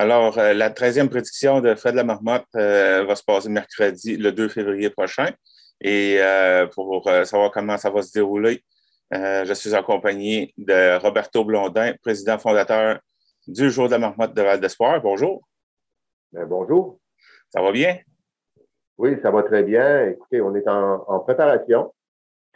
Alors, 0.00 0.38
euh, 0.38 0.54
la 0.54 0.70
13e 0.70 1.10
prédiction 1.10 1.60
de 1.60 1.74
Fred 1.74 1.94
Lamarmotte 1.94 2.46
euh, 2.56 3.04
va 3.04 3.14
se 3.14 3.22
passer 3.22 3.50
mercredi, 3.50 4.16
le 4.16 4.32
2 4.32 4.48
février 4.48 4.88
prochain. 4.88 5.26
Et 5.82 6.16
euh, 6.20 6.66
pour 6.68 7.06
savoir 7.24 7.50
comment 7.50 7.76
ça 7.76 7.90
va 7.90 8.00
se 8.00 8.10
dérouler, 8.10 8.64
je 9.12 9.52
suis 9.52 9.74
accompagné 9.74 10.54
de 10.56 10.98
Roberto 10.98 11.44
Blondin, 11.44 11.92
président 12.02 12.38
fondateur 12.38 12.98
du 13.46 13.70
Jour 13.70 13.88
de 13.88 13.90
la 13.90 13.98
Marmotte 13.98 14.32
de 14.32 14.40
Val 14.40 14.58
d'Espoir. 14.58 15.02
Bonjour. 15.02 15.46
Ben, 16.32 16.46
bonjour. 16.46 16.98
Ça 17.50 17.60
va 17.60 17.70
bien? 17.70 17.98
Oui, 18.96 19.18
ça 19.20 19.30
va 19.30 19.42
très 19.42 19.62
bien. 19.64 20.06
Écoutez, 20.06 20.40
on 20.40 20.54
est 20.54 20.66
en, 20.66 21.18
préparation. 21.18 21.92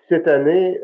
Cette 0.09 0.29
année, 0.29 0.81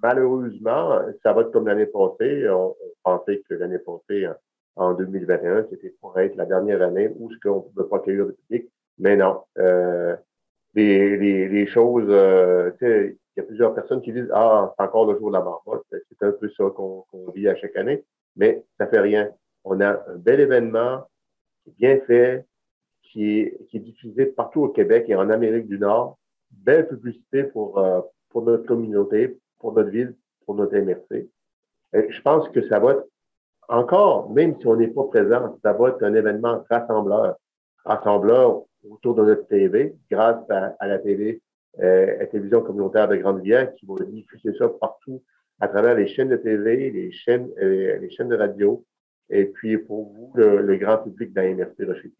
malheureusement, 0.00 1.00
ça 1.24 1.32
va 1.32 1.40
être 1.40 1.50
comme 1.50 1.66
l'année 1.66 1.86
passée. 1.86 2.48
On, 2.48 2.76
pensait 3.02 3.42
que 3.48 3.54
l'année 3.54 3.80
passée, 3.80 4.28
en 4.76 4.94
2021. 4.94 5.66
C'était 5.70 5.94
pour 6.00 6.18
être 6.18 6.36
la 6.36 6.46
dernière 6.46 6.82
année 6.82 7.10
où 7.18 7.30
ce 7.32 7.38
qu'on 7.38 7.56
ne 7.56 7.60
pouvait 7.60 7.88
pas 7.88 7.96
accueillir 7.96 8.26
le 8.26 8.32
public. 8.32 8.68
Mais 8.98 9.16
non. 9.16 9.40
Euh, 9.58 10.16
les, 10.74 11.16
les, 11.16 11.48
les, 11.48 11.66
choses, 11.66 12.06
euh, 12.08 12.72
il 12.80 13.16
y 13.36 13.40
a 13.40 13.44
plusieurs 13.44 13.74
personnes 13.74 14.02
qui 14.02 14.12
disent 14.12 14.30
Ah, 14.32 14.74
c'est 14.76 14.84
encore 14.84 15.10
le 15.10 15.18
jour 15.18 15.28
de 15.28 15.36
la 15.36 15.44
marmotte. 15.44 15.84
C'est 15.90 16.26
un 16.26 16.32
peu 16.32 16.48
ça 16.56 16.64
qu'on 16.74 17.04
vit 17.34 17.48
à 17.48 17.56
chaque 17.56 17.76
année. 17.76 18.04
Mais 18.36 18.64
ça 18.78 18.86
fait 18.86 19.00
rien. 19.00 19.30
On 19.64 19.80
a 19.80 19.92
un 19.92 20.16
bel 20.16 20.40
événement 20.40 21.08
bien 21.78 21.98
fait, 22.06 22.44
qui 23.02 23.38
est, 23.38 23.66
qui 23.68 23.76
est 23.76 23.80
diffusé 23.80 24.26
partout 24.26 24.62
au 24.62 24.68
Québec 24.68 25.06
et 25.08 25.14
en 25.14 25.30
Amérique 25.30 25.68
du 25.68 25.78
Nord. 25.78 26.18
Belle 26.50 26.88
publicité 26.88 27.44
pour, 27.44 27.78
euh, 27.78 28.00
pour 28.30 28.42
notre 28.42 28.66
communauté, 28.66 29.38
pour 29.58 29.72
notre 29.72 29.90
ville, 29.90 30.14
pour 30.44 30.54
notre 30.56 30.76
MRC. 30.76 31.28
Je 31.92 32.20
pense 32.22 32.48
que 32.48 32.66
ça 32.68 32.80
va 32.80 32.92
être 32.92 33.06
encore, 33.68 34.30
même 34.30 34.58
si 34.60 34.66
on 34.66 34.76
n'est 34.76 34.88
pas 34.88 35.04
présent, 35.04 35.58
ça 35.62 35.72
va 35.72 35.90
être 35.90 36.02
un 36.02 36.14
événement 36.14 36.64
rassembleur. 36.70 37.36
Rassembleur 37.84 38.62
autour 38.88 39.14
de 39.14 39.24
notre 39.24 39.46
TV, 39.46 39.94
grâce 40.10 40.42
à, 40.50 40.86
la 40.86 40.98
TV, 40.98 41.40
euh, 41.80 42.18
la 42.18 42.26
télévision 42.26 42.62
communautaire 42.62 43.08
de 43.08 43.16
Grande-Rivière, 43.16 43.74
qui 43.74 43.86
va 43.86 43.94
diffuser 44.04 44.54
ça 44.58 44.68
partout 44.68 45.22
à 45.60 45.68
travers 45.68 45.94
les 45.94 46.06
chaînes 46.06 46.28
de 46.28 46.36
TV, 46.36 46.90
les 46.90 47.12
chaînes, 47.12 47.50
euh, 47.60 47.98
les 47.98 48.10
chaînes 48.10 48.28
de 48.28 48.36
radio, 48.36 48.84
et 49.30 49.46
puis 49.46 49.78
pour 49.78 50.12
vous, 50.12 50.32
le, 50.34 50.76
grand 50.76 50.98
public 50.98 51.32
de 51.32 51.40
la 51.40 51.54
MRC 51.54 51.84
Rocher 51.86 52.12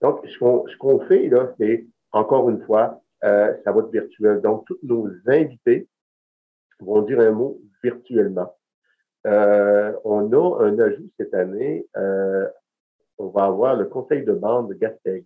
Donc, 0.00 0.26
ce 0.26 0.76
qu'on 0.76 1.00
fait, 1.06 1.28
là, 1.28 1.54
c'est, 1.58 1.86
encore 2.12 2.50
une 2.50 2.62
fois, 2.62 3.00
euh, 3.24 3.54
ça 3.64 3.72
va 3.72 3.80
être 3.80 3.90
virtuel. 3.90 4.40
Donc, 4.40 4.64
tous 4.66 4.78
nos 4.82 5.08
invités 5.26 5.86
vont 6.80 7.02
dire 7.02 7.20
un 7.20 7.30
mot 7.30 7.60
virtuellement. 7.82 8.54
Euh, 9.26 9.92
on 10.04 10.32
a 10.32 10.64
un 10.64 10.78
ajout 10.78 11.10
cette 11.18 11.34
année. 11.34 11.86
Euh, 11.96 12.48
on 13.18 13.28
va 13.28 13.44
avoir 13.44 13.76
le 13.76 13.86
conseil 13.86 14.24
de 14.24 14.32
bande 14.32 14.68
de 14.68 14.74
Gasteg 14.74 15.24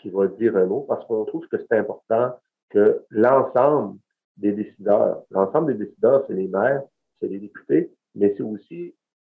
qui 0.00 0.10
va 0.10 0.26
dire 0.26 0.56
un 0.56 0.66
mot 0.66 0.82
parce 0.82 1.04
qu'on 1.06 1.24
trouve 1.24 1.46
que 1.48 1.56
c'est 1.58 1.78
important 1.78 2.34
que 2.70 3.04
l'ensemble 3.10 3.98
des 4.36 4.52
décideurs, 4.52 5.22
l'ensemble 5.30 5.76
des 5.76 5.84
décideurs, 5.86 6.24
c'est 6.26 6.34
les 6.34 6.48
maires, 6.48 6.82
c'est 7.20 7.28
les 7.28 7.38
députés, 7.38 7.92
mais 8.14 8.34
c'est 8.36 8.42
aussi 8.42 8.94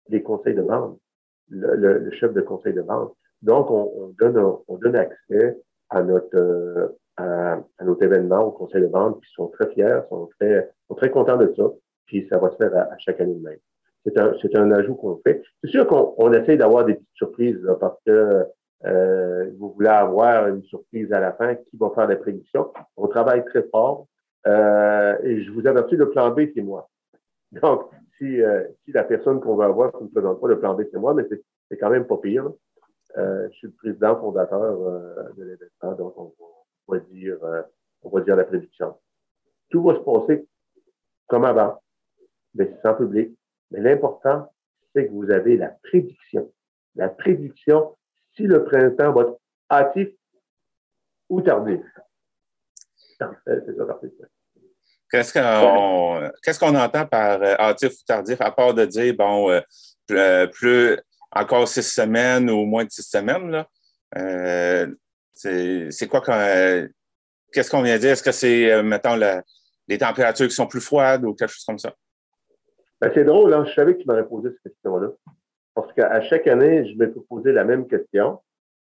les 0.09 0.23
conseils 0.23 0.55
de 0.55 0.63
bande, 0.63 0.97
le, 1.49 2.11
chef 2.13 2.33
de 2.33 2.41
conseil 2.41 2.73
de 2.73 2.83
bande. 2.83 3.11
Donc, 3.43 3.71
on, 3.71 4.15
donne, 4.19 4.39
on 4.67 4.79
donne 4.79 4.97
accès 4.97 5.59
à 5.91 6.03
notre, 6.03 6.37
euh, 6.37 6.89
à, 7.17 7.63
notre 7.83 8.03
événement 8.03 8.45
au 8.45 8.51
conseil 8.51 8.81
de 8.81 8.87
bande 8.87 9.21
qui 9.21 9.31
sont 9.35 9.49
très 9.49 9.69
fiers, 9.71 10.01
sont 10.09 10.29
très, 10.39 10.73
sont 10.89 10.95
très 10.95 11.11
contents 11.11 11.37
de 11.37 11.53
ça, 11.57 11.65
puis 12.07 12.27
ça 12.29 12.39
va 12.39 12.51
se 12.51 12.57
faire 12.57 12.75
à 12.77 12.97
chaque 12.99 13.21
année 13.21 13.35
de 13.35 13.43
même. 13.43 13.59
C'est 14.15 14.57
un, 14.57 14.71
ajout 14.71 14.95
qu'on 14.95 15.21
fait. 15.25 15.43
C'est 15.63 15.71
sûr 15.71 15.87
qu'on 15.87 16.33
essaie 16.33 16.57
d'avoir 16.57 16.85
des 16.85 16.95
petites 16.95 17.17
surprises 17.17 17.61
parce 17.81 17.99
que 18.07 18.47
euh, 18.85 19.51
vous 19.59 19.73
voulez 19.73 19.89
avoir 19.89 20.49
une 20.49 20.63
surprise 20.65 21.13
à 21.13 21.21
la 21.21 21.33
fin 21.33 21.55
qui 21.55 21.77
va 21.77 21.91
faire 21.95 22.07
des 22.07 22.17
prédictions. 22.17 22.73
On 22.97 23.09
travaille 23.09 23.45
très 23.45 23.65
fort. 23.65 24.07
Euh, 24.47 25.17
et 25.23 25.43
je 25.43 25.51
vous 25.51 25.67
avertis, 25.67 25.97
le 25.97 26.11
plan 26.11 26.31
B, 26.31 26.43
c'est 26.55 26.63
moi. 26.63 26.89
Donc, 27.53 27.91
si, 28.19 28.41
euh, 28.41 28.65
si 28.85 28.93
la 28.93 29.05
personne 29.05 29.41
qu'on 29.41 29.57
va 29.57 29.67
avoir 29.67 29.91
ne 30.01 30.09
présente 30.09 30.41
pas 30.41 30.49
le 30.49 30.61
plan 30.61 30.75
B, 30.75 30.83
c'est 30.93 30.99
moi, 30.99 31.15
mais 31.15 31.25
c'est 31.69 31.77
quand 31.79 31.91
même 31.91 32.07
pas 32.07 32.19
pire. 32.19 32.51
je 33.17 33.49
suis 33.53 33.67
le 33.67 33.73
président 33.73 34.21
fondateur 34.21 34.79
de 35.37 35.43
l'événement, 35.43 35.97
donc 35.99 36.15
on 36.19 36.33
va, 36.89 36.99
dire, 37.01 37.39
on 38.03 38.11
va 38.11 38.21
dire 38.21 38.37
la 38.37 38.45
prédiction. 38.45 38.95
Tout 39.71 39.83
va 39.83 39.95
se 39.95 40.01
passer 40.01 40.47
comme 41.27 41.45
avant, 41.45 41.81
mais 42.55 42.73
sans 42.83 42.95
public, 42.95 43.37
mais 43.71 43.81
l'important, 43.81 44.53
c'est 44.95 45.07
que 45.07 45.13
vous 45.13 45.31
avez 45.31 45.57
la 45.57 45.69
prédiction. 45.83 46.53
La 46.95 47.09
prédiction, 47.09 47.97
si 48.35 48.43
le 48.43 48.65
printemps 48.65 49.13
va 49.13 49.23
être 49.23 49.39
hâtif 49.71 50.09
ou 51.29 51.41
tardif. 51.41 51.81
Qu'est-ce 55.11 56.59
qu'on 56.59 56.75
entend 56.75 57.07
par 57.07 57.43
euh, 57.43 57.55
hâtif 57.59 57.93
ou 57.93 58.05
tardif, 58.07 58.41
à 58.41 58.51
part 58.51 58.75
de 58.75 58.85
dire, 58.85 59.15
bon, 59.17 59.51
euh, 59.51 59.61
euh, 60.11 60.47
plus, 60.47 60.99
encore 61.31 61.69
six 61.69 61.83
semaines 61.83 62.51
ou 62.51 62.65
moins 62.65 62.85
de 62.85 62.91
six 62.91 63.09
semaines, 63.09 63.51
là? 63.51 63.69
c'est 65.35 66.09
quoi 66.09 66.23
qu'est-ce 67.53 67.71
qu'on 67.71 67.83
vient 67.83 67.99
dire? 67.99 68.13
Est-ce 68.13 68.23
que 68.23 68.33
c'est, 68.33 68.83
mettons, 68.83 69.19
les 69.87 69.99
températures 69.99 70.49
qui 70.49 70.55
sont 70.55 70.67
plus 70.67 70.81
froides 70.81 71.25
ou 71.25 71.35
quelque 71.35 71.51
chose 71.51 71.65
comme 71.65 71.79
ça? 71.79 71.95
Ben, 73.01 73.11
c'est 73.15 73.25
drôle, 73.25 73.53
hein? 73.53 73.65
je 73.67 73.75
savais 73.75 73.95
que 73.95 74.01
tu 74.01 74.09
m'aurais 74.09 74.27
posé 74.27 74.51
cette 74.51 74.63
question-là. 74.63 75.11
Parce 75.75 75.93
qu'à 75.93 76.21
chaque 76.23 76.47
année, 76.47 76.87
je 76.87 76.97
me 76.97 77.07
fais 77.07 77.21
poser 77.29 77.53
la 77.53 77.65
même 77.65 77.87
question. 77.87 78.41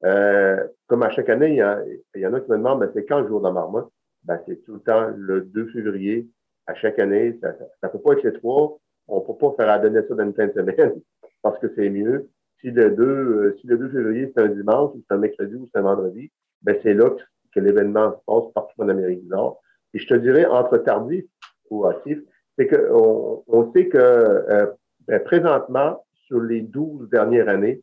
Euh, 0.03 0.65
comme 0.87 1.03
à 1.03 1.11
chaque 1.11 1.29
année, 1.29 1.49
il 1.49 1.55
y, 1.55 1.61
a, 1.61 1.83
il 2.15 2.21
y 2.21 2.25
en 2.25 2.33
a 2.33 2.39
qui 2.39 2.49
me 2.49 2.57
demandent, 2.57 2.79
ben, 2.79 2.89
c'est 2.93 3.05
quand 3.05 3.19
le 3.19 3.27
jour 3.27 3.39
de 3.39 3.45
la 3.45 3.51
marmotte? 3.51 3.91
Ben, 4.23 4.41
c'est 4.47 4.63
tout 4.63 4.73
le 4.73 4.79
temps 4.79 5.11
le 5.15 5.41
2 5.41 5.67
février. 5.67 6.27
À 6.65 6.73
chaque 6.73 6.97
année, 6.97 7.37
ça 7.41 7.53
ne 7.83 7.89
peut 7.89 7.99
pas 7.99 8.13
être 8.13 8.23
les 8.23 8.33
trois. 8.33 8.79
On 9.07 9.19
ne 9.19 9.25
peut 9.25 9.37
pas 9.37 9.53
faire 9.57 9.81
donner 9.81 10.01
ça 10.07 10.15
dans 10.15 10.23
une 10.23 10.33
fin 10.33 10.47
de 10.47 10.53
semaine 10.53 10.93
parce 11.43 11.59
que 11.59 11.71
c'est 11.75 11.89
mieux. 11.89 12.29
Si 12.61 12.71
le 12.71 12.91
2, 12.91 13.03
euh, 13.03 13.57
si 13.61 13.67
le 13.67 13.77
2 13.77 13.89
février, 13.89 14.31
c'est 14.35 14.41
un 14.41 14.47
dimanche, 14.47 14.91
ou 14.95 15.03
c'est 15.07 15.15
un 15.15 15.19
mercredi, 15.19 15.55
ou 15.55 15.67
c'est 15.71 15.79
un 15.79 15.83
vendredi, 15.83 16.31
ben, 16.63 16.77
c'est 16.81 16.93
là 16.93 17.11
que, 17.11 17.21
que 17.53 17.59
l'événement 17.59 18.13
se 18.13 18.23
passe 18.25 18.51
partout 18.53 18.81
en 18.81 18.89
Amérique 18.89 19.21
du 19.21 19.29
Nord. 19.29 19.61
Et 19.93 19.99
je 19.99 20.07
te 20.07 20.15
dirais, 20.15 20.45
entre 20.45 20.77
tardif 20.79 21.25
ou 21.69 21.85
actif, 21.85 22.19
c'est 22.59 22.67
qu'on 22.67 23.43
on 23.47 23.71
sait 23.71 23.87
que 23.87 23.97
euh, 23.97 24.67
ben, 25.07 25.23
présentement, 25.23 26.05
sur 26.27 26.41
les 26.41 26.61
12 26.61 27.09
dernières 27.09 27.47
années, 27.47 27.81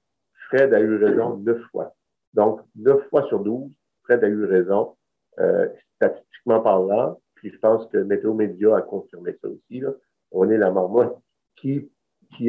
Fred 0.49 0.75
a 0.75 0.81
eu 0.81 0.97
raison 0.97 1.39
neuf 1.39 1.61
fois. 1.73 1.95
Donc, 2.35 2.61
neuf 2.77 3.03
fois 3.09 3.27
sur 3.29 3.41
12, 3.41 3.71
Fred 4.05 4.23
a 4.23 4.29
eu 4.29 4.45
raison, 4.45 4.95
euh, 5.41 5.67
statistiquement 5.97 6.61
parlant. 6.61 7.19
Puis 7.37 7.51
je 7.51 7.59
pense 7.59 7.87
que 7.89 7.99
Météo 7.99 8.35
Média 8.35 8.77
a 8.77 8.83
confirmé 8.83 9.35
ça 9.43 9.49
aussi. 9.49 9.83
On 10.31 10.49
est 10.51 10.59
la 10.59 10.71
marmotte 10.71 11.19
qui, 11.57 11.91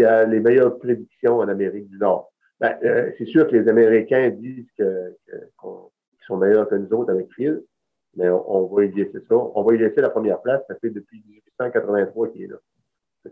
a 0.04 0.26
les 0.26 0.42
meilleures 0.42 0.78
prédictions 0.80 1.38
en 1.38 1.48
Amérique 1.48 1.88
du 1.88 1.98
Nord. 1.98 2.32
Ben, 2.60 2.78
euh, 2.84 3.10
c'est 3.18 3.26
sûr 3.26 3.48
que 3.48 3.56
les 3.56 3.70
Américains 3.70 4.30
disent 4.32 4.70
qu'ils 4.76 5.16
sont 6.28 6.38
meilleurs 6.38 6.68
que 6.68 6.76
nous 6.76 6.92
autres 6.94 7.12
avec 7.12 7.32
Phil, 7.34 7.64
mais 8.16 8.30
on, 8.30 8.66
va 8.66 8.84
y 8.84 8.92
laisser 8.92 9.20
ça. 9.30 9.36
On 9.36 9.64
va 9.64 9.76
y 9.76 9.78
laisser 9.78 10.02
la 10.02 10.10
première 10.10 10.42
place. 10.42 10.62
Ça 10.68 10.76
fait 10.76 10.90
depuis 10.90 11.24
1883 11.60 12.30
qu'il 12.30 12.44
est 12.44 12.48
là. 12.48 12.58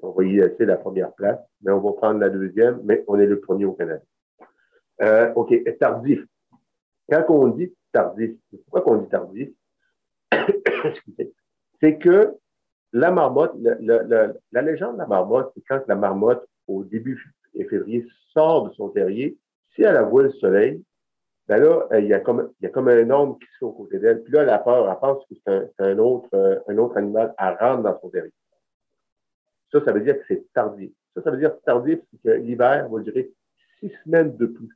on 0.01 0.11
va 0.11 0.23
y 0.23 0.35
laisser 0.35 0.65
la 0.65 0.77
première 0.77 1.13
place, 1.13 1.39
mais 1.61 1.71
on 1.71 1.79
va 1.79 1.93
prendre 1.93 2.19
la 2.19 2.29
deuxième, 2.29 2.81
mais 2.83 3.03
on 3.07 3.19
est 3.19 3.25
le 3.25 3.39
premier 3.39 3.65
au 3.65 3.73
Canada. 3.73 4.03
Euh, 5.01 5.33
OK, 5.33 5.53
tardif? 5.79 6.25
Quand 7.09 7.25
on 7.29 7.47
dit 7.49 7.73
tardif, 7.91 8.31
pourquoi 8.51 8.81
qu'on 8.81 8.97
dit 8.97 9.09
tardif? 9.09 9.49
c'est 11.81 11.97
que 11.97 12.35
la 12.93 13.11
marmotte, 13.11 13.55
la 13.61 14.61
légende 14.61 14.93
de 14.93 14.99
la 14.99 15.07
marmotte, 15.07 15.51
c'est 15.55 15.63
quand 15.67 15.81
la 15.87 15.95
marmotte, 15.95 16.47
au 16.67 16.83
début 16.83 17.21
février, 17.69 18.05
sort 18.33 18.69
de 18.69 18.73
son 18.73 18.89
terrier, 18.89 19.37
si 19.75 19.83
elle 19.83 19.97
a 19.97 20.03
voit 20.03 20.23
le 20.23 20.31
soleil, 20.31 20.83
ben 21.47 21.61
là, 21.61 21.87
euh, 21.91 21.99
il 21.99 22.07
y 22.07 22.13
a 22.13 22.19
comme, 22.19 22.51
il 22.59 22.63
y 22.63 22.67
a 22.67 22.69
comme 22.69 22.87
un 22.87 23.09
homme 23.09 23.37
qui 23.37 23.45
se 23.59 23.65
aux 23.65 23.71
côtés 23.71 23.99
d'elle. 23.99 24.23
Puis 24.23 24.33
là, 24.33 24.43
elle 24.43 24.49
a 24.49 24.57
peur, 24.57 24.89
elle 24.89 24.99
pense 24.99 25.23
que 25.25 25.35
c'est 25.45 25.83
un, 25.83 25.97
autre, 25.99 26.29
euh, 26.33 26.59
un 26.67 26.77
autre 26.77 26.97
animal 26.97 27.33
à 27.37 27.53
rendre 27.53 27.83
dans 27.83 27.99
son 27.99 28.09
terrier. 28.09 28.33
Ça, 29.71 29.83
ça 29.85 29.91
veut 29.91 30.01
dire 30.01 30.17
que 30.17 30.25
c'est 30.27 30.51
tardif. 30.53 30.91
Ça, 31.13 31.21
ça 31.21 31.31
veut 31.31 31.37
dire 31.37 31.55
tardif, 31.61 31.99
c'est 32.11 32.21
que 32.23 32.35
l'hiver 32.37 32.89
va 32.89 32.99
durer 33.01 33.31
six 33.79 33.91
semaines 34.03 34.35
de 34.37 34.45
plus. 34.47 34.69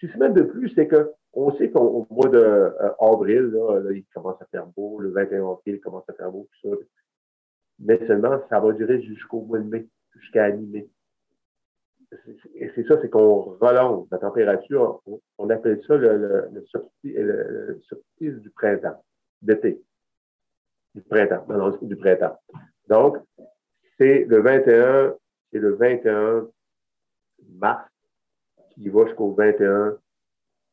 Six 0.00 0.08
semaines 0.08 0.34
de 0.34 0.42
plus, 0.42 0.70
c'est 0.74 0.86
que 0.86 1.12
on 1.32 1.54
sait 1.56 1.70
qu'au 1.70 2.06
mois 2.10 2.28
d'avril, 2.28 3.52
euh, 3.54 3.80
là, 3.82 3.92
il 3.92 4.04
commence 4.14 4.40
à 4.40 4.46
faire 4.46 4.66
beau, 4.66 4.98
le 5.00 5.10
21 5.10 5.50
avril, 5.50 5.60
il 5.66 5.80
commence 5.80 6.08
à 6.08 6.14
faire 6.14 6.30
beau, 6.30 6.48
tout 6.62 6.70
ça. 6.70 6.76
Mais 7.78 8.06
seulement, 8.06 8.40
ça 8.48 8.60
va 8.60 8.72
durer 8.72 9.02
jusqu'au 9.02 9.42
mois 9.42 9.58
de 9.58 9.68
mai, 9.68 9.86
jusqu'à 10.14 10.50
mi-mai 10.50 10.88
et 12.54 12.70
c'est 12.74 12.86
ça, 12.86 13.00
c'est 13.00 13.10
qu'on 13.10 13.56
relance 13.58 14.06
la 14.10 14.18
température. 14.18 15.02
On, 15.38 15.50
appelle 15.50 15.82
ça 15.86 15.96
le, 15.96 16.16
le, 16.16 16.64
le, 17.02 18.40
du 18.40 18.50
printemps, 18.50 19.04
d'été. 19.42 19.82
Du 20.94 21.02
printemps, 21.02 21.44
non, 21.48 21.76
du 21.82 21.96
printemps. 21.96 22.38
Donc, 22.88 23.18
c'est 23.98 24.24
le 24.24 24.40
21, 24.40 25.14
c'est 25.52 25.58
le 25.58 25.74
21 25.74 26.48
mars 27.50 27.90
qui 28.70 28.88
va 28.88 29.06
jusqu'au 29.06 29.34
21 29.34 29.98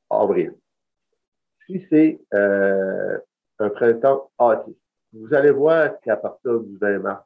avril. 0.10 0.54
Si 1.66 1.86
c'est 1.90 2.20
euh, 2.34 3.18
un 3.60 3.70
printemps 3.70 4.30
hâtif, 4.40 4.76
vous 5.14 5.34
allez 5.34 5.52
voir 5.52 6.00
qu'à 6.02 6.18
partir 6.18 6.60
du 6.60 6.78
20 6.78 7.00
mars, 7.00 7.26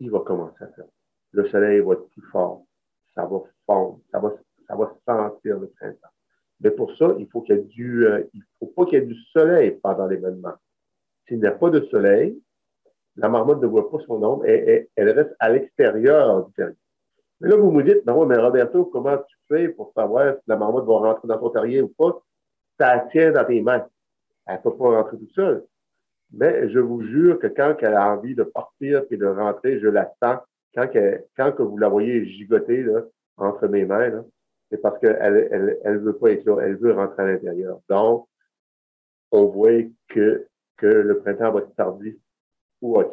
il 0.00 0.10
va 0.10 0.20
commencer 0.20 0.62
à 0.62 0.68
faire. 0.68 0.84
Le 1.32 1.48
soleil 1.48 1.80
va 1.80 1.94
être 1.94 2.08
plus 2.10 2.22
fort, 2.30 2.64
ça 3.18 3.26
va 3.26 3.40
fondre, 3.66 3.98
ça 4.12 4.20
va, 4.20 4.94
sentir 5.06 5.58
le 5.58 5.68
printemps. 5.68 6.08
Mais 6.60 6.70
pour 6.70 6.96
ça, 6.96 7.14
il 7.18 7.28
faut 7.28 7.42
qu'il 7.42 7.56
y 7.56 7.58
ait 7.58 7.62
du, 7.62 8.06
euh, 8.06 8.22
il 8.32 8.42
faut 8.58 8.66
pas 8.66 8.84
qu'il 8.84 9.00
y 9.00 9.02
ait 9.02 9.06
du 9.06 9.16
soleil 9.32 9.72
pendant 9.82 10.06
l'événement. 10.06 10.54
S'il 11.26 11.40
n'y 11.40 11.46
a 11.46 11.52
pas 11.52 11.70
de 11.70 11.80
soleil, 11.86 12.40
la 13.16 13.28
marmotte 13.28 13.60
ne 13.60 13.66
voit 13.66 13.90
pas 13.90 13.98
son 14.06 14.22
ombre 14.22 14.46
et, 14.46 14.88
elle 14.94 15.10
reste 15.10 15.34
à 15.40 15.50
l'extérieur 15.50 16.46
du 16.46 16.52
terrier. 16.52 16.76
Mais 17.40 17.48
là, 17.48 17.56
vous 17.56 17.70
me 17.70 17.82
dites, 17.82 18.04
non, 18.06 18.24
mais 18.26 18.36
Roberto, 18.36 18.84
comment 18.86 19.16
tu 19.18 19.36
fais 19.48 19.68
pour 19.68 19.92
savoir 19.94 20.34
si 20.34 20.42
la 20.46 20.56
marmotte 20.56 20.86
va 20.86 20.98
rentrer 20.98 21.28
dans 21.28 21.38
ton 21.38 21.50
terrier 21.50 21.82
ou 21.82 21.88
pas? 21.88 22.20
Ça 22.78 23.06
tient 23.10 23.32
dans 23.32 23.44
tes 23.44 23.60
mains. 23.60 23.86
Elle 24.46 24.56
ne 24.56 24.62
peut 24.62 24.76
pas 24.76 25.02
rentrer 25.02 25.18
toute 25.18 25.32
seule. 25.32 25.64
Mais 26.32 26.68
je 26.68 26.78
vous 26.78 27.02
jure 27.02 27.38
que 27.38 27.46
quand 27.48 27.76
elle 27.80 27.94
a 27.94 28.12
envie 28.12 28.34
de 28.34 28.44
partir 28.44 29.04
et 29.10 29.16
de 29.16 29.26
rentrer, 29.26 29.80
je 29.80 29.88
la 29.88 30.12
sens. 30.22 30.38
Quand, 30.78 30.88
quand 31.36 31.52
que 31.52 31.62
vous 31.62 31.76
la 31.78 31.88
voyez 31.88 32.24
gigoter 32.24 32.82
là, 32.82 33.02
entre 33.36 33.66
mes 33.66 33.84
mains, 33.84 34.24
c'est 34.70 34.80
parce 34.80 34.98
qu'elle 35.00 35.18
elle, 35.20 35.78
elle 35.84 35.98
veut 35.98 36.16
pas 36.16 36.30
être 36.30 36.44
là, 36.44 36.60
elle 36.62 36.76
veut 36.76 36.92
rentrer 36.92 37.24
à 37.24 37.26
l'intérieur. 37.26 37.80
Donc, 37.88 38.28
on 39.32 39.46
voit 39.46 39.82
que, 40.08 40.46
que 40.76 40.86
le 40.86 41.18
printemps 41.18 41.50
va 41.50 41.60
être 41.60 41.74
tardif 41.74 42.14
ou 42.80 43.00
OK. 43.00 43.12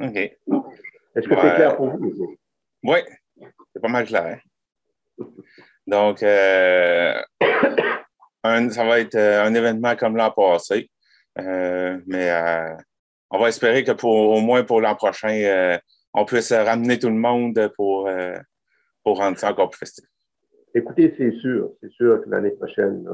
OK. 0.00 0.16
Est-ce 0.16 1.28
que 1.28 1.34
c'est 1.34 1.54
clair 1.56 1.76
pour 1.76 1.90
vous? 1.90 2.36
Oui, 2.82 2.98
c'est 3.74 3.80
pas 3.82 3.88
mal 3.88 4.06
clair. 4.06 4.40
Donc, 5.86 6.22
euh, 6.22 7.20
ça 8.70 8.84
va 8.84 9.00
être 9.00 9.16
euh, 9.16 9.44
un 9.44 9.54
événement 9.54 9.96
comme 9.96 10.16
l'an 10.16 10.30
passé. 10.30 10.90
Euh, 11.38 12.00
mais 12.06 12.30
on 13.30 13.38
va 13.38 13.48
espérer 13.48 13.84
que 13.84 13.92
pour 13.92 14.14
au 14.14 14.40
moins 14.40 14.64
pour 14.64 14.80
l'an 14.80 14.94
prochain, 14.94 15.32
euh, 15.32 15.78
on 16.12 16.24
puisse 16.24 16.52
ramener 16.52 16.98
tout 16.98 17.08
le 17.08 17.14
monde 17.14 17.72
pour, 17.76 18.10
pour 19.04 19.18
rendre 19.18 19.38
ça 19.38 19.50
encore 19.50 19.70
plus 19.70 19.78
festif. 19.78 20.04
Écoutez, 20.74 21.14
c'est 21.16 21.32
sûr, 21.38 21.70
c'est 21.80 21.90
sûr 21.92 22.22
que 22.22 22.28
l'année 22.28 22.50
prochaine, 22.50 23.06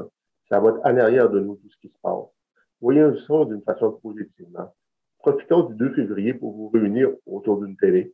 ça 0.49 0.59
va 0.59 0.69
être 0.69 0.79
en 0.83 0.97
arrière 0.97 1.29
de 1.29 1.39
nous 1.39 1.55
tout 1.55 1.69
ce 1.69 1.77
qui 1.79 1.87
se 1.87 1.99
passe. 2.01 2.25
Voyons 2.81 3.15
ça 3.27 3.45
d'une 3.45 3.61
façon 3.61 3.91
positive. 3.93 4.47
Profitons 5.19 5.63
du 5.63 5.75
2 5.75 5.93
février 5.93 6.33
pour 6.33 6.55
vous 6.55 6.69
réunir 6.69 7.09
autour 7.25 7.59
d'une 7.59 7.75
télé 7.77 8.13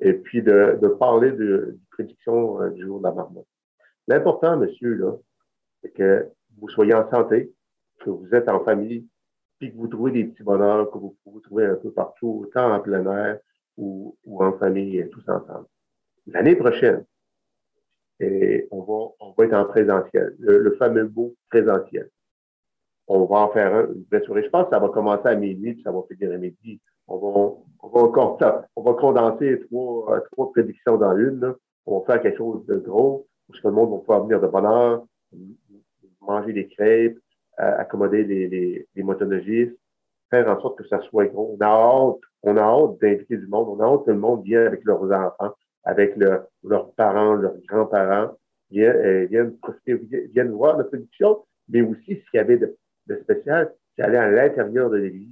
et 0.00 0.12
puis 0.12 0.42
de, 0.42 0.78
de 0.80 0.88
parler 0.88 1.32
de, 1.32 1.36
de 1.36 1.78
prédiction 1.90 2.68
du 2.70 2.82
jour 2.82 2.98
de 2.98 3.04
la 3.04 3.12
marmotte. 3.12 3.46
L'important, 4.08 4.56
monsieur, 4.56 4.94
là, 4.94 5.12
c'est 5.82 5.90
que 5.90 6.28
vous 6.58 6.68
soyez 6.68 6.94
en 6.94 7.08
santé, 7.10 7.52
que 8.00 8.10
vous 8.10 8.28
êtes 8.32 8.48
en 8.48 8.64
famille, 8.64 9.06
puis 9.60 9.70
que 9.70 9.76
vous 9.76 9.88
trouvez 9.88 10.10
des 10.10 10.24
petits 10.24 10.42
bonheurs 10.42 10.90
que 10.90 10.96
vous 10.98 11.16
pouvez 11.22 11.42
trouver 11.42 11.66
un 11.66 11.74
peu 11.74 11.92
partout, 11.92 12.44
autant 12.44 12.74
en 12.74 12.80
plein 12.80 13.04
air 13.06 13.38
ou, 13.76 14.16
en 14.26 14.52
famille, 14.54 15.06
tous 15.12 15.28
ensemble. 15.28 15.66
L'année 16.26 16.56
prochaine, 16.56 17.04
et 18.18 18.66
on 18.70 18.80
va, 18.80 19.12
on 19.20 19.34
va 19.36 19.44
être 19.44 19.54
en 19.54 19.66
présentiel, 19.66 20.34
le, 20.38 20.74
fameux 20.76 21.04
beau 21.04 21.34
présentiel. 21.50 22.10
On 23.06 23.24
va 23.24 23.36
en 23.36 23.52
faire 23.52 23.74
un, 23.74 23.86
une 23.92 24.04
vraie. 24.10 24.22
Je 24.42 24.48
pense 24.48 24.64
que 24.64 24.70
ça 24.70 24.78
va 24.78 24.88
commencer 24.88 25.28
à 25.28 25.34
minuit, 25.34 25.74
puis 25.74 25.82
ça 25.82 25.92
va 25.92 26.02
finir 26.10 26.34
à 26.34 26.38
midi. 26.38 26.80
On 27.06 27.18
va, 27.18 27.88
encore, 27.98 28.38
on 28.76 28.82
va 28.82 28.94
condenser 28.94 29.60
trois, 29.66 30.20
trois 30.32 30.52
prédictions 30.52 30.96
dans 30.96 31.16
une. 31.16 31.54
On 31.86 31.98
va 31.98 32.06
faire 32.06 32.22
quelque 32.22 32.38
chose 32.38 32.64
de 32.66 32.76
gros, 32.76 33.26
où 33.48 33.52
tout 33.52 33.66
le 33.66 33.72
monde 33.72 33.90
va 33.90 33.98
pouvoir 33.98 34.22
venir 34.24 34.40
de 34.40 34.46
bonne 34.46 34.66
heure, 34.66 35.04
manger 36.20 36.52
des 36.52 36.68
crêpes, 36.68 37.18
accommoder 37.60 38.24
les, 38.24 38.48
les, 38.48 38.86
faire 40.30 40.48
en 40.48 40.60
sorte 40.60 40.78
que 40.78 40.86
ça 40.88 41.00
soit 41.02 41.26
gros. 41.26 41.56
On 41.58 41.60
a 41.60 41.66
hâte, 41.66 42.20
on 42.42 42.56
a 42.56 42.62
hâte 42.62 43.00
d'inviter 43.00 43.36
du 43.36 43.46
monde, 43.48 43.68
on 43.68 43.80
a 43.80 43.86
hâte 43.86 44.06
que 44.06 44.10
le 44.10 44.18
monde 44.18 44.44
vienne 44.44 44.66
avec 44.66 44.84
leurs 44.84 45.02
enfants, 45.02 45.54
avec 45.84 46.16
leurs 46.16 46.92
parents, 46.92 47.34
leurs 47.34 47.56
grands-parents, 47.66 48.36
viennent, 48.70 49.28
euh, 49.34 49.50
profiter, 49.60 49.94
viennent 50.32 50.52
voir 50.52 50.78
la 50.78 50.84
production, 50.84 51.44
mais 51.68 51.82
aussi 51.82 52.16
ce 52.16 52.30
qu'il 52.30 52.34
y 52.34 52.38
avait 52.38 52.58
de, 52.58 52.76
spécial, 53.22 53.72
c'est 53.96 54.02
aller 54.02 54.16
à 54.16 54.30
l'intérieur 54.30 54.88
de 54.88 54.98
l'église, 54.98 55.28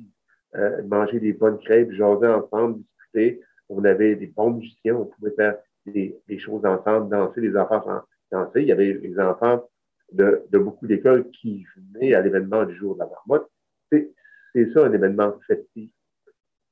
euh, 0.57 0.83
manger 0.83 1.21
des 1.21 1.33
bonnes 1.33 1.59
crêpes, 1.59 1.93
jaser 1.93 2.27
ensemble, 2.27 2.81
discuter. 2.81 3.41
On 3.69 3.85
avait 3.85 4.17
des 4.17 4.27
bons 4.27 4.51
musiciens, 4.51 4.97
on 4.97 5.05
pouvait 5.05 5.31
faire 5.33 5.59
des, 5.87 6.19
des 6.27 6.39
choses 6.39 6.65
ensemble, 6.65 7.09
danser, 7.09 7.41
les 7.41 7.57
enfants 7.57 8.03
danser. 8.33 8.63
Il 8.63 8.69
y 8.69 8.73
avait 8.73 8.95
les 8.95 9.19
enfants 9.21 9.63
de, 10.13 10.45
de 10.51 10.59
beaucoup 10.59 10.87
d'écoles 10.87 11.29
qui 11.31 11.67
venaient 11.77 12.15
à 12.15 12.21
l'événement 12.21 12.65
du 12.65 12.75
jour 12.77 12.95
de 12.95 13.01
la 13.01 13.07
marmotte. 13.07 13.51
C'est 13.91 14.73
ça 14.73 14.87
un 14.87 14.93
événement 14.93 15.35
festif. 15.47 15.91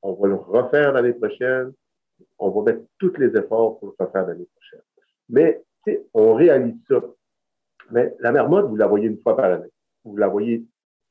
On 0.01 0.13
va 0.13 0.27
le 0.27 0.35
refaire 0.35 0.93
l'année 0.93 1.13
prochaine. 1.13 1.73
On 2.39 2.49
va 2.49 2.71
mettre 2.71 2.85
tous 2.97 3.15
les 3.17 3.37
efforts 3.37 3.79
pour 3.79 3.89
le 3.89 4.05
refaire 4.05 4.25
l'année 4.25 4.47
prochaine. 4.55 4.81
Mais 5.29 5.63
on 6.13 6.33
réalise 6.33 6.75
ça. 6.87 7.01
Mais 7.91 8.15
la 8.19 8.31
marmotte, 8.31 8.67
vous 8.67 8.75
la 8.75 8.87
voyez 8.87 9.07
une 9.07 9.21
fois 9.21 9.35
par 9.35 9.45
année. 9.45 9.71
Vous 10.03 10.17
la 10.17 10.27
voyez 10.27 10.65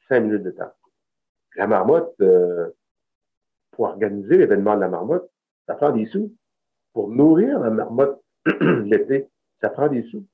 cinq 0.09 0.21
minutes 0.21 0.43
de 0.43 0.51
temps. 0.51 0.73
La 1.57 1.67
marmotte, 1.67 2.15
euh, 2.21 2.71
pour 3.71 3.87
organiser 3.87 4.37
l'événement 4.37 4.75
de 4.75 4.81
la 4.81 4.89
marmotte, 4.89 5.31
ça 5.67 5.75
prend 5.75 5.93
des 5.93 6.07
sous. 6.07 6.35
Pour 6.93 7.09
nourrir 7.09 7.61
la 7.61 7.71
marmotte 7.71 8.21
l'été, 8.61 9.29
ça 9.61 9.71
prend 9.71 9.89
des 9.89 10.03
sous 10.05 10.27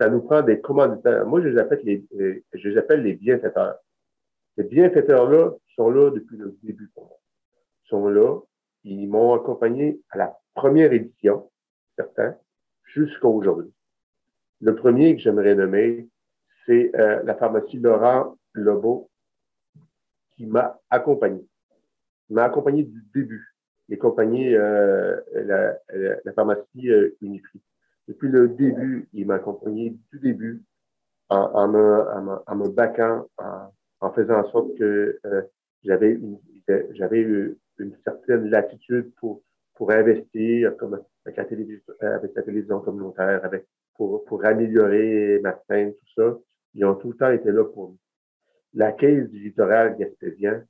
ça 0.00 0.08
nous 0.08 0.22
prend 0.22 0.40
des 0.40 0.60
commanditaires. 0.60 1.26
Moi, 1.26 1.42
je 1.42 1.48
les 1.48 1.58
appelle 1.58 1.80
les, 1.84 2.02
euh, 2.18 2.42
les 2.54 2.96
les 3.02 3.14
bienfaiteurs. 3.14 3.76
Ces 4.56 4.64
bienfaiteurs-là 4.64 5.52
sont 5.76 5.90
là 5.90 6.10
depuis 6.10 6.38
le 6.38 6.56
début 6.62 6.88
pour 6.94 7.04
moi. 7.04 7.18
Ils 7.84 7.88
sont 7.90 8.08
là. 8.08 8.40
Ils 8.84 9.06
m'ont 9.08 9.34
accompagné 9.34 10.00
à 10.08 10.16
la 10.16 10.38
première 10.54 10.90
édition, 10.94 11.50
certains, 11.96 12.34
jusqu'à 12.94 13.28
aujourd'hui. 13.28 13.70
Le 14.62 14.74
premier 14.74 15.14
que 15.16 15.20
j'aimerais 15.20 15.54
nommer, 15.54 16.08
c'est 16.64 16.90
euh, 16.96 17.22
la 17.24 17.34
pharmacie 17.34 17.78
Laurent 17.78 18.38
Lebeau 18.54 19.10
qui 20.34 20.46
m'a 20.46 20.80
accompagné. 20.88 21.46
M'a 22.30 22.44
accompagné 22.44 22.84
du 22.84 23.04
début. 23.14 23.54
A 23.90 23.94
accompagné 23.94 24.54
euh, 24.56 25.20
la, 25.34 26.32
pharmacie 26.32 26.88
euh. 26.88 27.14
Depuis 28.10 28.28
le 28.28 28.48
début, 28.48 29.08
il 29.12 29.24
m'a 29.28 29.36
accompagné 29.36 29.96
du 30.12 30.18
début 30.18 30.64
en, 31.28 31.36
en, 31.36 31.68
me, 31.68 32.40
en, 32.48 32.56
me 32.56 32.68
baquant, 32.68 33.28
en, 34.00 34.10
faisant 34.10 34.40
en 34.40 34.50
sorte 34.50 34.74
que 34.76 35.20
euh, 35.24 35.42
j'avais 35.84 36.10
une, 36.10 36.36
une 37.78 37.96
certaine 38.02 38.50
latitude 38.50 39.12
pour, 39.20 39.42
pour 39.76 39.92
investir 39.92 40.76
comme 40.76 41.00
avec 41.24 41.36
la 41.36 41.44
télévision, 41.44 41.94
avec 42.00 42.34
la 42.34 42.42
télévision 42.42 42.80
communautaire, 42.80 43.44
avec, 43.44 43.64
pour, 43.94 44.24
pour 44.24 44.44
améliorer 44.44 45.38
ma 45.40 45.56
scène, 45.68 45.92
tout 45.92 46.12
ça. 46.16 46.36
Ils 46.74 46.84
ont 46.84 46.96
tout 46.96 47.12
le 47.12 47.16
temps 47.16 47.30
été 47.30 47.52
là 47.52 47.64
pour 47.64 47.90
nous. 47.90 47.98
La 48.74 48.90
caisse 48.90 49.30
du 49.30 49.38
littoral 49.38 49.96
gaspésien, 49.96 50.64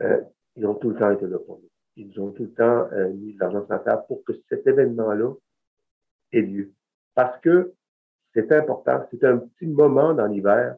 euh, 0.00 0.20
ils 0.54 0.64
ont 0.64 0.76
tout 0.76 0.90
le 0.90 0.96
temps 0.96 1.10
été 1.10 1.26
là 1.26 1.40
pour 1.40 1.58
nous. 1.58 1.70
Ils 1.96 2.20
ont 2.20 2.30
tout 2.30 2.44
le 2.44 2.52
temps 2.52 2.86
euh, 2.92 3.12
mis 3.14 3.34
de 3.34 3.40
l'argent 3.40 3.64
sur 3.64 3.72
la 3.72 3.80
table 3.80 4.04
pour 4.06 4.22
que 4.22 4.32
cet 4.48 4.64
événement-là 4.64 5.34
lieu. 6.42 6.72
Parce 7.14 7.38
que 7.40 7.72
c'est 8.34 8.52
important. 8.52 9.06
C'est 9.10 9.24
un 9.24 9.38
petit 9.38 9.66
moment 9.66 10.14
dans 10.14 10.26
l'hiver 10.26 10.76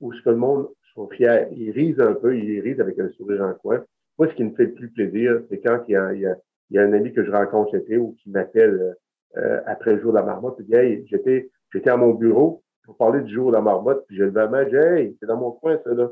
où 0.00 0.12
ce 0.12 0.22
que 0.22 0.30
le 0.30 0.36
monde 0.36 0.68
sont 0.94 1.08
fiers. 1.08 1.46
Ils 1.52 1.70
risent 1.70 2.00
un 2.00 2.14
peu, 2.14 2.36
ils 2.36 2.60
risent 2.60 2.80
avec 2.80 2.98
un 2.98 3.08
sourire 3.10 3.42
en 3.42 3.54
coin. 3.54 3.84
Moi, 4.18 4.28
ce 4.28 4.34
qui 4.34 4.44
me 4.44 4.54
fait 4.54 4.66
le 4.66 4.74
plus 4.74 4.90
plaisir, 4.90 5.40
c'est 5.48 5.60
quand 5.60 5.82
il 5.86 5.92
y 5.92 5.96
a, 5.96 6.82
un 6.82 6.92
ami 6.92 7.12
que 7.12 7.24
je 7.24 7.30
rencontre 7.30 7.74
l'été 7.76 7.96
ou 7.96 8.16
qui 8.22 8.30
m'appelle 8.30 8.96
euh, 9.36 9.60
après 9.66 9.94
le 9.94 10.00
jour 10.00 10.12
de 10.12 10.18
la 10.18 10.24
marmotte, 10.24 10.60
dit 10.62 10.74
Hey, 10.74 11.06
j'étais, 11.06 11.50
j'étais 11.72 11.90
à 11.90 11.96
mon 11.96 12.14
bureau 12.14 12.62
pour 12.84 12.96
parler 12.96 13.20
du 13.20 13.32
jour 13.32 13.50
de 13.50 13.56
la 13.56 13.62
marmotte, 13.62 14.04
puis 14.06 14.16
je 14.16 14.24
le 14.24 14.30
la 14.30 14.48
main, 14.48 14.64
dis 14.64 14.74
Hey, 14.74 15.16
c'est 15.20 15.26
dans 15.26 15.36
mon 15.36 15.52
coin, 15.52 15.78
ça, 15.84 15.94
là. 15.94 16.10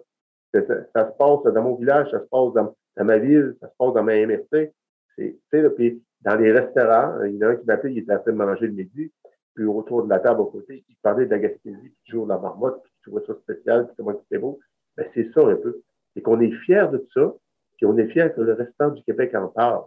Ça, 0.55 0.63
se 0.63 1.17
passe 1.19 1.43
dans 1.53 1.63
mon 1.63 1.75
village, 1.75 2.11
ça 2.11 2.21
se 2.21 2.27
passe 2.27 2.53
dans, 2.55 2.75
ma 3.05 3.19
ville, 3.19 3.57
ça 3.61 3.69
se 3.69 3.75
passe 3.77 3.93
dans 3.93 4.03
ma 4.03 4.15
MRC. 4.27 4.73
C'est, 5.19 5.75
puis 5.75 6.03
dans 6.23 6.37
les 6.37 6.53
restaurants, 6.53 7.23
il 7.25 7.37
y 7.37 7.45
en 7.45 7.49
a 7.49 7.51
un 7.53 7.57
qui 7.57 7.67
m'appelait, 7.67 7.93
il 7.93 7.99
était 7.99 8.15
en 8.15 8.19
train 8.19 8.33
de 8.33 8.37
manger 8.37 8.67
le 8.67 8.73
midi, 8.73 9.13
puis 9.55 9.65
autour 9.65 10.05
de 10.05 10.11
la 10.11 10.19
table 10.21 10.43
à 10.43 10.45
côté, 10.45 10.85
il 10.89 10.97
parlait 11.03 11.27
de 11.27 11.31
la 11.31 11.39
Gaspésie, 11.39 11.77
puis 11.81 11.97
toujours 12.07 12.27
la 12.27 12.39
marmotte, 12.39 12.83
puis 12.83 12.93
il 12.99 13.11
trouvait 13.11 13.27
ça 13.27 13.35
spécial, 13.41 13.87
puis 13.87 13.95
comment 13.97 14.19
c'était 14.23 14.39
beau. 14.39 14.59
Ben, 14.97 15.07
c'est 15.15 15.31
ça 15.33 15.41
un 15.47 15.57
peu. 15.57 15.83
C'est 16.15 16.23
qu'on 16.23 16.41
est 16.41 16.53
fiers 16.65 16.89
de 16.93 16.99
tout 16.99 17.13
ça, 17.15 17.35
puis 17.77 17.87
on 17.87 17.97
est 17.97 18.09
fiers 18.09 18.33
que 18.35 18.41
le 18.41 18.55
restant 18.55 18.91
du 18.91 19.03
Québec 19.03 19.35
en 19.35 19.49
parle. 19.49 19.85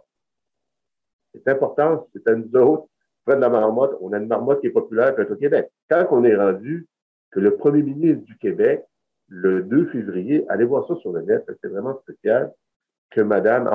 C'est 1.34 1.46
important, 1.48 2.08
c'est 2.12 2.26
à 2.28 2.34
nous 2.34 2.50
autres, 2.56 2.88
près 3.24 3.36
de 3.36 3.40
la 3.40 3.48
marmotte, 3.48 3.96
on 4.00 4.12
a 4.12 4.18
une 4.18 4.26
marmotte 4.26 4.60
qui 4.60 4.68
est 4.68 4.70
populaire 4.70 5.14
au 5.18 5.36
Québec. 5.36 5.70
Quand 5.88 6.06
on 6.10 6.24
est 6.24 6.34
rendu 6.34 6.88
que 7.30 7.38
le 7.38 7.56
premier 7.56 7.82
ministre 7.82 8.24
du 8.24 8.36
Québec, 8.38 8.84
le 9.28 9.62
2 9.62 9.86
février, 9.90 10.44
allez 10.48 10.64
voir 10.64 10.86
ça 10.88 10.96
sur 10.96 11.12
le 11.12 11.22
net, 11.22 11.44
c'est 11.62 11.68
vraiment 11.68 11.96
spécial, 12.00 12.52
que 13.10 13.20
Mme 13.20 13.68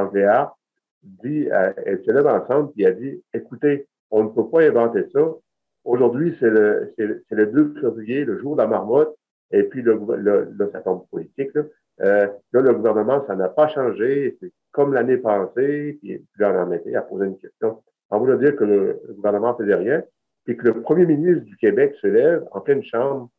dit, 1.24 1.47
elle 1.51 2.01
se 2.05 2.12
lève 2.12 2.27
ensemble, 2.27 2.71
puis 2.74 2.83
elle 2.83 3.00
dit, 3.00 3.24
écoutez, 3.33 3.88
on 4.12 4.24
ne 4.24 4.29
peut 4.29 4.47
pas 4.50 4.63
inventer 4.63 5.05
ça. 5.13 5.21
Aujourd'hui, 5.83 6.35
c'est 6.39 6.50
le, 6.50 6.93
le 6.97 7.45
2 7.45 7.75
février, 7.81 8.25
le 8.25 8.39
jour 8.39 8.55
de 8.55 8.62
la 8.62 8.67
marmotte, 8.67 9.15
et 9.51 9.63
puis 9.63 9.81
le, 9.81 10.00
le, 10.17 10.53
là, 10.57 10.65
ça 10.71 10.81
tombe 10.81 11.07
politique. 11.09 11.53
Là. 11.53 11.63
Euh, 12.01 12.27
là, 12.51 12.62
le 12.62 12.74
gouvernement, 12.74 13.25
ça 13.27 13.35
n'a 13.35 13.50
pas 13.50 13.67
changé. 13.69 14.38
C'est 14.41 14.51
comme 14.71 14.93
l'année 14.93 15.17
passée, 15.17 15.97
puis 16.01 16.25
là, 16.38 16.51
on 16.53 16.67
en 16.67 16.71
était 16.71 16.95
à 16.95 17.01
poser 17.01 17.27
une 17.27 17.38
question. 17.38 17.81
On 18.09 18.19
voulait 18.19 18.38
dire 18.38 18.55
que 18.55 18.63
le, 18.63 19.01
gouvernement 19.09 19.55
faisait 19.55 19.75
rien, 19.75 20.03
puis 20.43 20.57
que 20.57 20.65
le 20.65 20.81
premier 20.81 21.05
ministre 21.05 21.45
du 21.45 21.55
Québec 21.57 21.95
se 22.01 22.07
lève 22.07 22.45
en 22.51 22.62
pleine 22.62 22.83
chambre, 22.83 23.29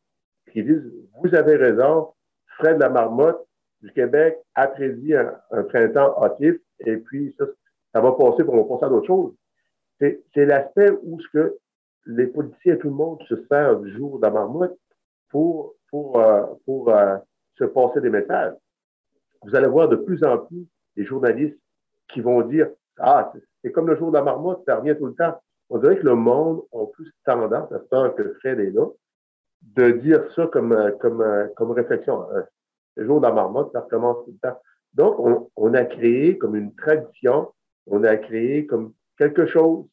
qui 0.51 0.63
dit 0.63 0.77
Vous 1.21 1.35
avez 1.35 1.55
raison, 1.55 2.09
Fred 2.57 2.79
la 2.79 2.89
marmotte 2.89 3.45
du 3.81 3.91
Québec 3.91 4.37
a 4.55 4.67
prédit 4.67 5.13
un, 5.15 5.63
printemps 5.69 6.21
hâtif, 6.23 6.55
et 6.79 6.97
puis 6.97 7.35
ça, 7.37 7.45
ça 7.93 8.01
va 8.01 8.11
passer 8.11 8.43
pour 8.43 8.53
on 8.53 8.63
va 8.63 8.75
passer 8.75 8.85
à 8.85 8.89
d'autres 8.89 9.07
choses. 9.07 9.33
C'est 9.99 10.45
l'aspect 10.45 10.91
où 11.03 11.19
ce 11.19 11.27
que 11.29 11.57
les 12.05 12.27
politiciens 12.27 12.75
et 12.75 12.77
tout 12.77 12.89
le 12.89 12.95
monde 12.95 13.21
se 13.27 13.35
sert 13.47 13.79
du 13.79 13.95
jour 13.95 14.19
de 14.19 14.23
la 14.23 14.31
marmotte 14.31 14.77
pour, 15.29 15.75
pour, 15.89 16.19
euh, 16.19 16.45
pour 16.65 16.89
euh, 16.89 17.17
se 17.57 17.65
passer 17.65 18.01
des 18.01 18.09
messages. 18.09 18.53
Vous 19.43 19.55
allez 19.55 19.67
voir 19.67 19.89
de 19.89 19.95
plus 19.95 20.23
en 20.23 20.37
plus 20.37 20.65
des 20.95 21.05
journalistes 21.05 21.59
qui 22.09 22.21
vont 22.21 22.41
dire 22.41 22.69
Ah, 22.97 23.31
c'est 23.63 23.71
comme 23.71 23.87
le 23.87 23.97
jour 23.97 24.11
de 24.11 24.17
la 24.17 24.23
marmotte, 24.23 24.63
ça 24.65 24.77
revient 24.77 24.95
tout 24.97 25.07
le 25.07 25.15
temps. 25.15 25.39
On 25.69 25.79
dirait 25.79 25.97
que 25.97 26.05
le 26.05 26.15
monde 26.15 26.63
a 26.71 26.85
plus 26.85 27.11
tendance, 27.25 27.71
à 27.71 27.79
ce 27.79 28.15
que 28.15 28.33
Fred 28.35 28.59
est 28.59 28.71
là, 28.71 28.85
de 29.61 29.91
dire 29.91 30.23
ça 30.33 30.47
comme, 30.47 30.71
euh, 30.71 30.91
comme, 30.93 31.23
comme 31.55 31.71
réflexion. 31.71 32.25
Le 32.95 33.05
jour 33.05 33.19
de 33.19 33.27
la 33.27 33.33
marmotte, 33.33 33.71
ça 33.73 33.81
recommence 33.81 34.23
tout 34.25 34.31
le 34.31 34.49
temps. 34.49 34.59
Donc, 34.97 35.49
on, 35.55 35.73
a 35.75 35.85
créé 35.85 36.39
comme 36.39 36.55
une 36.55 36.73
tradition, 36.73 37.53
on 37.85 38.03
a 38.03 38.17
créé 38.17 38.65
comme 38.65 38.93
quelque 39.15 39.45
chose 39.45 39.85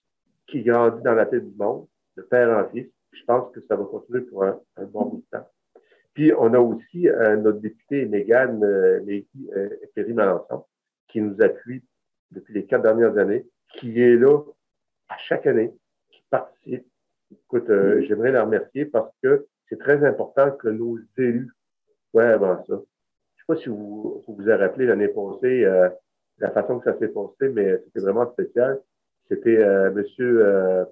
qui 0.47 0.63
grandit 0.63 1.03
dans 1.03 1.15
la 1.15 1.27
tête 1.27 1.47
du 1.47 1.57
monde, 1.57 1.87
de 2.17 2.23
père 2.23 2.57
en 2.57 2.69
fils. 2.71 2.87
Je 3.13 3.23
pense 3.27 3.53
que 3.53 3.61
ça 3.69 3.77
va 3.77 3.85
continuer 3.85 4.23
pour 4.23 4.45
un, 4.45 4.59
bon 4.93 5.05
bout 5.05 5.25
de 5.31 5.39
temps. 5.39 5.47
Puis, 6.15 6.33
on 6.33 6.55
a 6.55 6.59
aussi 6.59 7.07
euh, 7.09 7.37
notre 7.37 7.59
député 7.59 8.07
Mégane 8.07 8.65
euh, 8.65 9.01
euh, 9.55 9.69
Perry-Malençon, 9.95 10.65
qui 11.09 11.21
nous 11.21 11.37
appuie 11.43 11.85
depuis 12.31 12.55
les 12.55 12.65
quatre 12.65 12.83
dernières 12.83 13.19
années, 13.19 13.47
qui 13.79 14.01
est 14.01 14.17
là 14.17 14.39
à 15.11 15.19
chaque 15.19 15.47
année, 15.47 15.71
qui 16.11 16.23
participe. 16.31 16.87
Écoute, 17.31 17.69
euh, 17.69 18.03
j'aimerais 18.09 18.33
la 18.33 18.45
remercier 18.45 18.87
parce 18.87 19.13
que 19.23 19.47
c'est 19.69 19.79
très 19.79 20.03
important 20.03 20.51
que 20.53 20.69
nos 20.69 20.99
élus 21.19 21.53
soient 22.11 22.31
avant 22.31 22.65
ça. 22.67 22.81
Je 23.49 23.53
ne 23.53 23.59
sais 23.59 23.63
pas 23.63 23.63
si 23.63 23.69
vous 23.69 24.25
vous, 24.27 24.49
avez 24.49 24.65
rappelé 24.65 24.87
l'année 24.87 25.09
passée 25.09 25.67
la 26.39 26.51
façon 26.51 26.79
que 26.79 26.91
ça 26.91 26.99
s'est 26.99 27.09
passé, 27.09 27.49
mais 27.49 27.79
c'était 27.85 28.01
vraiment 28.01 28.31
spécial. 28.33 28.81
C'était 29.29 29.59
euh, 29.59 29.91
monsieur 29.93 30.45
euh, 30.45 30.85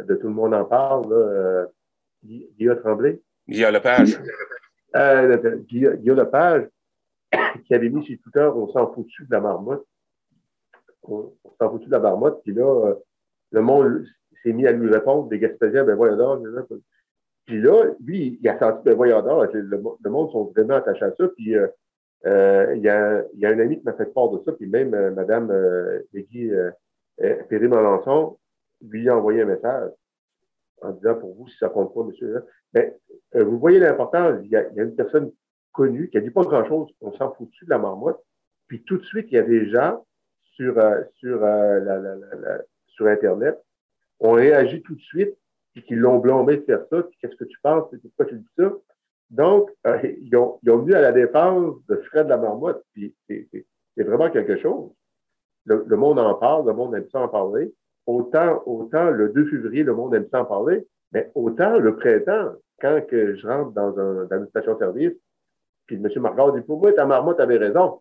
de 0.00 0.14
Tout 0.14 0.28
le 0.28 0.34
monde 0.34 0.54
en 0.54 0.64
parle, 0.64 1.10
là, 1.10 1.16
euh, 1.16 1.66
Guillaume 2.22 2.78
Tremblay. 2.80 3.20
Guillaume 3.48 3.72
Lepage. 3.72 4.20
Euh, 4.94 5.56
Guillaume 5.68 6.18
Lepage, 6.18 6.68
qui 7.66 7.74
avait 7.74 7.88
mis 7.88 8.04
sur 8.04 8.18
Twitter 8.22 8.48
On 8.54 8.68
s'en 8.68 8.92
foutu 8.92 9.24
de 9.24 9.32
la 9.32 9.40
marmotte. 9.40 9.86
On, 11.02 11.32
s'en 11.58 11.70
foutu 11.70 11.86
de 11.86 11.92
la 11.92 11.98
marmotte. 11.98 12.42
Puis 12.42 12.52
là, 12.52 12.94
le 13.50 13.60
monde 13.62 14.04
s'est 14.42 14.52
mis 14.52 14.66
à 14.66 14.72
lui 14.72 14.90
répondre, 14.90 15.28
des 15.28 15.38
Gaspésiens, 15.38 15.84
ben 15.84 15.94
voyons 15.96 16.16
donc. 16.16 16.46
Puis 17.46 17.60
là, 17.60 17.86
lui, 18.04 18.38
il 18.40 18.48
a 18.48 18.58
senti, 18.58 18.84
ben 18.84 18.94
voyons 18.94 19.22
donc, 19.22 19.52
le, 19.52 20.10
monde 20.10 20.30
sont 20.30 20.44
vraiment 20.54 20.74
attachés 20.74 21.04
à 21.04 21.14
ça. 21.16 21.28
Puis 21.36 21.56
il, 22.24 22.82
y 22.82 22.88
a, 22.88 23.24
y 23.34 23.46
a 23.46 23.50
un 23.50 23.58
ami 23.58 23.78
qui 23.78 23.84
m'a 23.84 23.94
fait 23.94 24.12
part 24.12 24.30
de 24.30 24.42
ça, 24.44 24.52
puis 24.52 24.66
même 24.66 24.90
Madame 25.14 25.50
euh, 25.50 26.00
Péry 27.48 27.68
Malençon 27.68 28.38
lui 28.80 29.08
a 29.08 29.16
envoyé 29.16 29.42
un 29.42 29.46
message 29.46 29.90
en 30.82 30.90
disant 30.90 31.14
pour 31.14 31.34
vous, 31.34 31.48
si 31.48 31.56
ça 31.58 31.68
compte 31.68 31.94
pas, 31.94 32.02
monsieur. 32.02 32.44
Mais 32.74 32.96
euh, 33.36 33.44
vous 33.44 33.58
voyez 33.58 33.78
l'importance, 33.78 34.40
il, 34.42 34.50
y 34.50 34.56
a 34.56 34.66
une 34.76 34.94
personne 34.94 35.32
connue 35.72 36.08
qui 36.10 36.18
a 36.18 36.20
dit 36.20 36.30
pas 36.30 36.42
grand-chose, 36.42 36.90
on 37.00 37.12
s'en 37.12 37.32
fout 37.34 37.48
de 37.62 37.70
la 37.70 37.78
marmotte. 37.78 38.20
Puis 38.66 38.82
tout 38.84 38.98
de 38.98 39.04
suite, 39.04 39.26
il 39.30 39.34
y 39.34 39.38
a 39.38 39.42
des 39.42 39.70
gens 39.70 40.04
sur, 40.54 40.78
euh, 40.78 41.02
sur, 41.14 41.42
euh, 41.42 41.80
la, 41.80 41.98
la, 41.98 42.14
la, 42.16 42.58
sur 42.86 43.06
Internet, 43.06 43.58
ont 44.20 44.32
réagi 44.32 44.82
tout 44.82 44.94
de 44.94 45.00
suite, 45.00 45.34
puis 45.72 45.82
qui 45.84 45.94
l'ont 45.94 46.18
blâmé 46.18 46.58
de 46.58 46.62
faire 46.62 46.84
ça, 46.90 47.02
puis 47.02 47.16
qu'est-ce 47.20 47.36
que 47.36 47.44
tu 47.44 47.58
penses, 47.62 47.88
pourquoi 48.02 48.26
tu 48.26 48.36
dis 48.36 48.50
ça? 48.58 48.72
Donc, 49.32 49.70
ils, 50.04 50.36
ont, 50.36 50.58
ils 50.62 50.70
venu 50.70 50.94
à 50.94 51.00
la 51.00 51.12
défense 51.12 51.74
de 51.88 51.96
Fred 52.08 52.28
la 52.28 52.36
marmotte, 52.36 52.84
puis 52.92 53.14
c'est 53.28 54.04
vraiment 54.04 54.30
quelque 54.30 54.56
chose 54.60 54.92
le, 55.66 55.96
monde 55.96 56.18
en 56.18 56.34
parle, 56.34 56.66
le 56.66 56.72
monde 56.72 56.94
aime 56.94 57.08
ça 57.10 57.20
en 57.20 57.28
parler. 57.28 57.72
Autant, 58.06 58.62
autant 58.66 59.10
le 59.10 59.28
2 59.28 59.46
février, 59.46 59.82
le 59.84 59.94
monde 59.94 60.14
aime 60.14 60.28
ça 60.30 60.42
en 60.42 60.44
parler, 60.44 60.86
mais 61.12 61.30
autant 61.34 61.78
le 61.78 61.96
printemps, 61.96 62.52
quand 62.80 63.00
je 63.10 63.46
rentre 63.46 63.72
dans 63.72 63.92
une 63.96 64.46
station-service, 64.48 65.12
puis 65.86 65.96
M. 65.96 66.08
Margard 66.20 66.52
dit, 66.52 66.62
pour 66.62 66.80
moi, 66.80 66.92
ta 66.92 67.06
marmotte 67.06 67.40
avait 67.40 67.58
raison. 67.58 68.00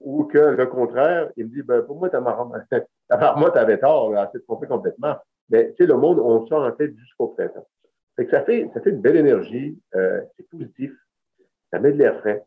Ou 0.00 0.24
que 0.24 0.38
le 0.38 0.66
contraire, 0.66 1.30
il 1.36 1.46
me 1.46 1.50
dit, 1.50 1.62
ben, 1.62 1.82
pour 1.82 1.98
moi, 1.98 2.08
ta 2.08 2.20
marmotte, 2.20 2.62
ta 3.08 3.16
marmotte 3.16 3.56
avait 3.56 3.78
tort, 3.78 4.16
elle 4.16 4.28
s'est 4.32 4.40
trompée 4.40 4.66
complètement. 4.66 5.16
Mais, 5.50 5.72
tu 5.72 5.84
sais, 5.84 5.86
le 5.86 5.96
monde, 5.96 6.18
on 6.18 6.46
sort 6.46 6.64
en 6.64 6.72
tête 6.72 6.96
jusqu'au 6.96 7.28
printemps. 7.28 7.66
Ça 8.28 8.44
fait, 8.44 8.68
une 8.86 9.00
belle 9.00 9.16
énergie, 9.16 9.78
euh, 9.94 10.20
c'est 10.36 10.48
positif, 10.48 10.92
ça 11.70 11.78
met 11.78 11.92
de 11.92 11.98
l'air 11.98 12.18
frais. 12.20 12.44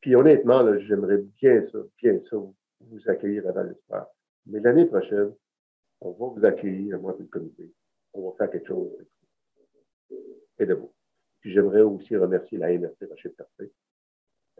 Puis 0.00 0.14
honnêtement, 0.16 0.78
j'aimerais 0.80 1.18
bien 1.40 1.64
ça, 1.70 1.78
bien 2.02 2.18
ça, 2.28 2.36
vous 2.36 3.08
accueillir 3.08 3.46
à 3.56 3.62
l'espoir. 3.62 4.08
Mais 4.46 4.60
l'année 4.60 4.86
prochaine, 4.86 5.32
on 6.00 6.12
va 6.12 6.34
vous 6.34 6.44
accueillir, 6.44 6.98
moi 7.00 7.14
et 7.18 7.22
le 7.22 7.28
comité. 7.28 7.72
On 8.12 8.30
va 8.30 8.36
faire 8.36 8.50
quelque 8.50 8.68
chose 8.68 8.90
et 10.58 10.66
de 10.66 10.74
beau. 10.74 10.92
Puis 11.40 11.52
j'aimerais 11.52 11.82
aussi 11.82 12.16
remercier 12.16 12.58
la 12.58 12.76
MRC 12.76 13.06
Rocher 13.08 13.34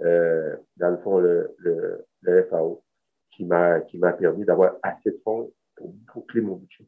euh, 0.00 0.56
dans 0.76 0.90
le 0.90 0.98
fond, 0.98 1.18
le, 1.18 1.54
le, 1.58 2.04
le 2.20 2.44
FAO, 2.44 2.82
qui 3.30 3.44
m'a 3.44 3.80
permis 4.18 4.44
d'avoir 4.44 4.76
assez 4.82 5.10
de 5.10 5.20
fonds 5.25 5.52
pour 5.75 5.92
boucler 6.14 6.42
mon 6.42 6.56
budget. 6.56 6.84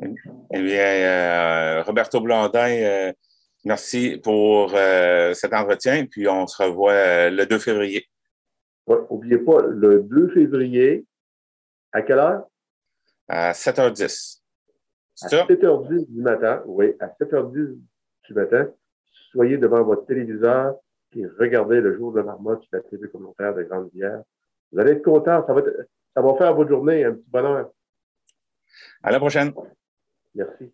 Eh 0.00 0.62
bien, 0.62 1.80
euh, 1.80 1.82
Roberto 1.82 2.20
Blandin, 2.20 2.70
euh, 2.70 3.12
merci 3.64 4.20
pour 4.22 4.72
euh, 4.74 5.34
cet 5.34 5.52
entretien, 5.52 6.06
puis 6.06 6.28
on 6.28 6.46
se 6.46 6.62
revoit 6.62 7.30
le 7.30 7.44
2 7.44 7.58
février. 7.58 8.06
N'oubliez 8.86 9.38
pas, 9.38 9.62
le 9.66 10.00
2 10.02 10.28
février, 10.30 11.04
à 11.92 12.02
quelle 12.02 12.18
heure? 12.18 12.46
À 13.28 13.52
7h10. 13.52 14.40
À 15.22 15.26
7h10 15.28 16.06
du 16.08 16.20
matin, 16.22 16.62
oui, 16.66 16.94
à 17.00 17.08
7h10 17.08 17.76
du 18.26 18.34
matin, 18.34 18.70
soyez 19.32 19.58
devant 19.58 19.82
votre 19.82 20.06
téléviseur 20.06 20.76
et 21.14 21.26
regardez 21.38 21.80
le 21.80 21.96
jour 21.96 22.12
de 22.12 22.18
la 22.18 22.24
marmotte 22.24 22.62
sur 22.62 22.70
la 22.72 22.80
télé 22.80 23.08
communautaire 23.08 23.54
de 23.54 23.62
Grande-Bière. 23.62 24.22
Vous 24.70 24.78
allez 24.78 24.92
être 24.92 25.02
content, 25.02 25.44
ça 25.46 25.52
va, 25.52 25.62
ça 26.14 26.22
va 26.22 26.34
faire 26.36 26.54
votre 26.54 26.70
journée 26.70 27.04
un 27.04 27.12
petit 27.12 27.30
bonheur. 27.30 27.70
À 29.02 29.10
la 29.10 29.18
prochaine. 29.18 29.52
Merci. 30.34 30.72